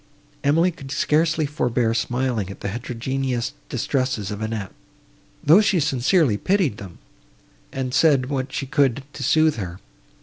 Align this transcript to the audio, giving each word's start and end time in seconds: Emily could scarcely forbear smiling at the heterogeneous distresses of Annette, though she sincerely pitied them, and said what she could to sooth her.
Emily 0.43 0.71
could 0.71 0.89
scarcely 0.89 1.45
forbear 1.45 1.93
smiling 1.93 2.49
at 2.49 2.61
the 2.61 2.69
heterogeneous 2.69 3.53
distresses 3.69 4.31
of 4.31 4.41
Annette, 4.41 4.71
though 5.43 5.61
she 5.61 5.79
sincerely 5.79 6.37
pitied 6.37 6.77
them, 6.77 6.97
and 7.71 7.93
said 7.93 8.25
what 8.25 8.51
she 8.51 8.65
could 8.65 9.03
to 9.13 9.21
sooth 9.21 9.57
her. 9.57 9.79